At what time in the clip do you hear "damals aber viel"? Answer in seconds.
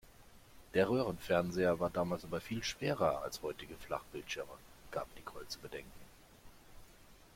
1.91-2.63